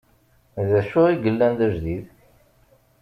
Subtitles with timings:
[0.69, 2.05] Dacu i yellan d ajdid?